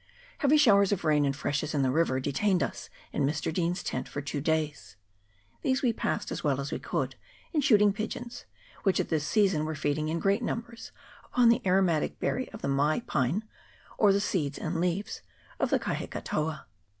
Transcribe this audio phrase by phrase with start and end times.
[0.39, 3.53] Heavy showers of rain and freshes in the river detained us in Mr.
[3.53, 4.95] Dean's tent for two days:
[5.61, 7.13] these we passed as well as we could
[7.53, 8.45] in shooting pigeons,
[8.81, 10.91] which at this season were feeding in great numbers
[11.25, 13.43] upon the aromatic berry of the mai pine
[13.95, 15.21] or the seeds and leaves
[15.59, 16.65] of the kahikatoa.